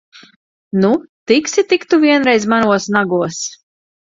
[0.85, 0.89] Nu,
[1.31, 3.39] tiksi tik tu vienreiz manos nagos!